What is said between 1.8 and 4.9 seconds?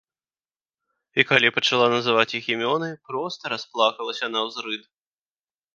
называць іх імёны, проста расплакалася наўзрыд.